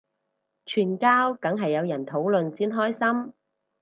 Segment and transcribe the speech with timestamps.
[0.65, 3.35] 傳教梗係有人討論先開心